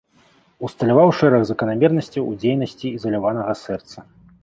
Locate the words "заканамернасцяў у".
1.51-2.35